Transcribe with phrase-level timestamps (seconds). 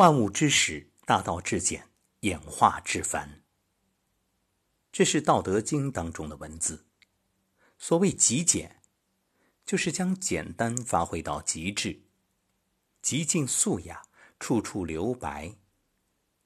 [0.00, 1.90] 万物之始，大道至简，
[2.20, 3.42] 演化至繁。
[4.90, 6.86] 这是《道德经》当中的文字。
[7.76, 8.80] 所谓极简，
[9.66, 12.00] 就是将简单发挥到极致，
[13.02, 14.00] 极尽素雅，
[14.38, 15.54] 处处留白，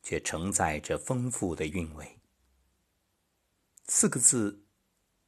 [0.02, 2.18] 却承载着丰富的韵味。
[3.86, 4.64] 四个字，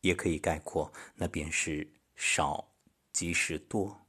[0.01, 2.75] 也可以概括，那便是少
[3.13, 4.06] 即是多。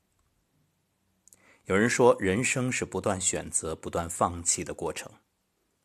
[1.68, 5.12] 有人说，人生是不断选择、不断放弃的过程。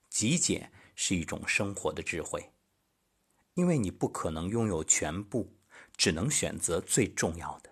[0.09, 2.53] 极简是一种生活的智慧，
[3.55, 5.59] 因为你不可能拥有全部。
[5.95, 7.71] 只能选择最重要的。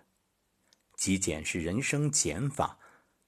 [0.95, 2.77] 极简是人生减法，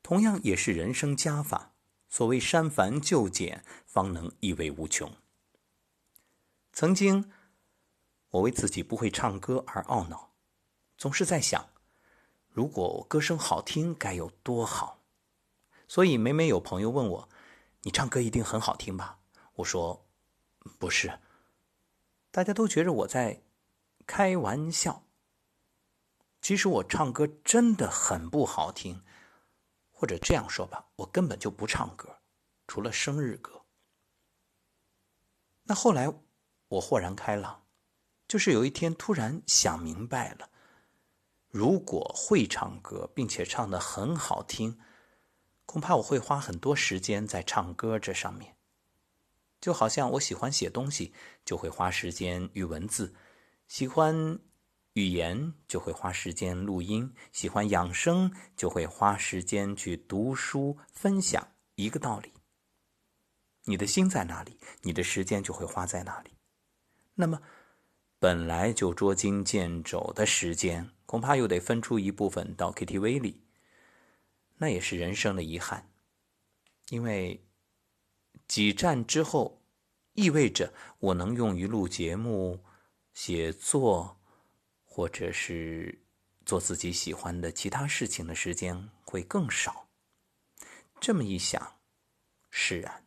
[0.04, 1.74] 同样也是人生加法。
[2.08, 5.12] 所谓删繁就简，方能意味无穷。
[6.72, 7.32] 曾经，
[8.30, 10.36] 我为自己不会唱歌而懊恼，
[10.96, 11.73] 总是在想，
[12.54, 15.02] 如果我歌声好听该有多好。
[15.88, 17.30] 所以每每有朋友问我
[17.84, 19.20] ：“你唱歌一定很好听吧？”
[19.56, 20.06] 我说
[20.80, 21.20] ：“不是。”
[22.32, 23.44] 大家都觉着我在。
[24.06, 25.06] 开玩笑。
[26.42, 29.02] 其实我唱歌真的很不好听，
[29.90, 32.18] 或者这样说吧，我根本就不唱歌，
[32.68, 33.64] 除了生日歌。
[35.64, 36.14] 那后来
[36.68, 37.66] 我豁然开朗，
[38.28, 40.50] 就是有一天突然想明白了：
[41.54, 44.80] 如果会唱歌，并且唱得很好听，
[45.68, 48.56] 恐怕我会花很多时间在唱歌这上面。
[49.62, 51.14] 就好像我喜欢写东西，
[51.46, 53.14] 就会花时间与文字。
[53.68, 54.40] 喜欢
[54.94, 61.48] 语言就会花时间录音，喜欢养生就会花时间去读书分享。
[61.76, 62.34] 一个道理，
[63.66, 66.32] 你的心在哪里，你的时间就会花在哪里。
[67.14, 67.40] 那么，
[68.18, 73.44] 本来就捉襟见肘的时间，恐怕又得分出一部分到 KTV 里，
[74.58, 75.88] 那也是人生的遗憾。
[76.90, 77.46] 因为
[78.48, 79.62] 几站之后，
[80.14, 82.66] 意味着我能用于录节目。
[83.14, 84.20] 写作，
[84.84, 86.02] 或者是
[86.48, 89.88] 做自己喜欢的其他事情的时间会更少。
[91.00, 91.76] 这么一想，
[92.50, 93.06] 释然。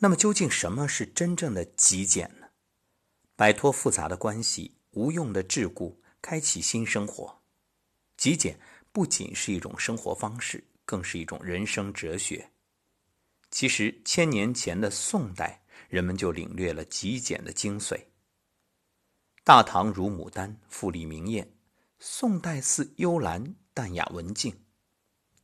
[0.00, 2.48] 那么，究竟什么是真正的极简呢？
[3.36, 7.42] 摆脱复杂的关系、无用的桎梏，开启新生活。
[8.16, 8.58] 极简
[8.92, 12.52] 不仅是一种生活方式，更是一种人生哲学。
[13.50, 18.06] 其实，千年前的宋代，人们就领略了极简的精髓。
[19.44, 21.44] 大唐如牡丹，富丽明艳；
[21.98, 24.64] 宋代似幽兰，淡雅文静。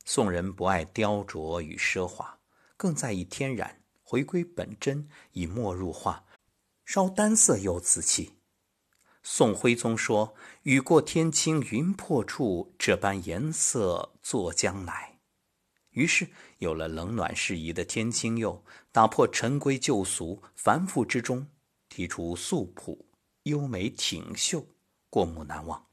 [0.05, 2.39] 宋人不爱雕琢与奢华，
[2.77, 6.25] 更在意天然，回归本真，以墨入画，
[6.85, 8.38] 稍单色又瓷器。
[9.31, 15.19] 宋徽宗说：“雨过天青云破处，这般颜色作将来。”
[15.93, 21.47] 于是有了冷暖适宜的天青釉，打破陈规旧俗、繁复之中，
[21.89, 23.05] 提出素朴。
[23.43, 24.65] 优美挺秀，
[25.11, 25.85] 过目难忘。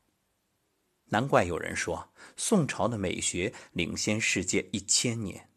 [1.10, 2.08] 难怪有人说
[2.38, 5.50] 宋朝的美学领先世界一千年。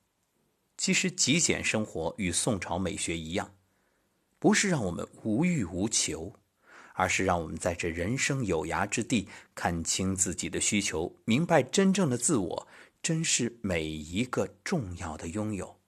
[0.75, 3.56] 其实极简生活与宋朝美学一样，
[4.38, 6.34] 不是让我们无欲无求，
[6.99, 12.67] 而是让我们在这人生有涯之地看清自己的需求，明白真正的自我，
[13.01, 15.79] 珍视每一个重要的拥有。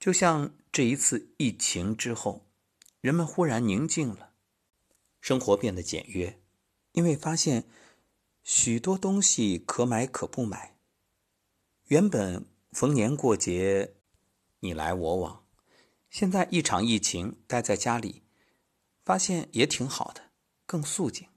[0.00, 2.46] 就像这一次疫情之后，
[3.02, 4.30] 人们忽然宁静了。
[5.20, 6.40] 生活变得简约，
[6.92, 7.66] 因为发现
[8.42, 10.78] 许多东西可买可不买。
[11.88, 13.92] 原本逢年过节
[14.60, 15.44] 你来我往，
[16.08, 18.22] 现在一场疫情，待在家里，
[19.04, 20.30] 发现也挺好的，
[20.64, 21.28] 更肃静。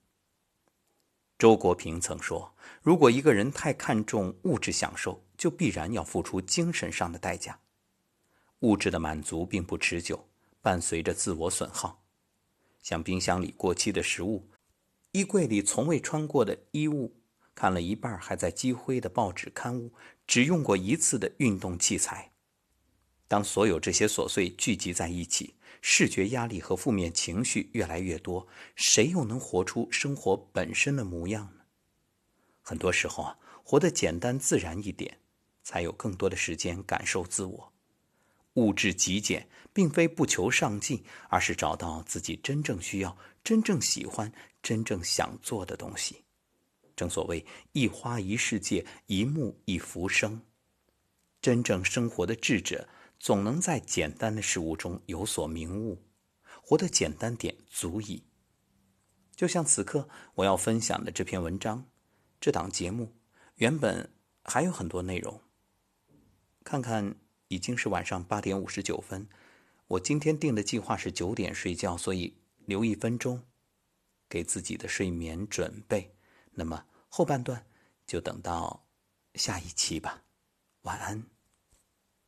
[1.37, 7.59] 周国平曾说：“如果一个人太看重物质享受，就必然要付出精神上的代价。
[8.61, 10.27] 物质的满足并不持久，
[10.61, 12.03] 伴随着自我损耗。”
[12.81, 14.49] 像冰箱里过期的食物，
[15.11, 17.13] 衣柜里从未穿过的衣物，
[17.53, 19.91] 看了一半还在积灰的报纸刊物，
[20.25, 22.31] 只用过一次的运动器材。
[23.27, 31.61] 当所有这些琐碎聚集在一起，视觉压力和负面情绪越来越多，谁又能活出生活本身的模样呢？
[32.61, 35.19] 很多时候啊，活得简单自然一点，
[35.63, 37.73] 才有更多的时间感受自我。
[38.53, 44.31] 物质极简，并非不求上进，而是找到自己真正需要、真正喜欢、
[44.63, 46.23] 真正想做的东西。
[46.95, 50.41] 正所谓“一花一世界，一木一浮生”。
[51.39, 52.89] 真正生活的智者，
[53.19, 56.03] 总能在简单的事物中有所明悟。
[56.61, 58.23] 活得简单点足矣。
[59.33, 61.85] 就像此刻我要分享的这篇文章，
[62.41, 63.15] 这档节目
[63.55, 64.11] 原本
[64.43, 65.39] 还有很多内容。
[66.65, 67.15] 看看
[67.47, 69.29] 已经是晚上八点五十九分，
[69.87, 72.35] 我今天定的计划是九点睡觉，所以
[72.65, 73.43] 留一分钟
[74.27, 76.13] 给自己的睡眠准备。
[76.51, 77.65] 那么后半段
[78.05, 78.85] 就等到
[79.35, 80.23] 下一期吧，
[80.81, 81.36] 晚安。